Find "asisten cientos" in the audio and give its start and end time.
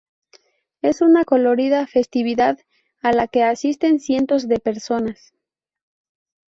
3.43-4.47